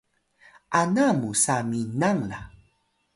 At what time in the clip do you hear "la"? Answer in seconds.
2.29-2.39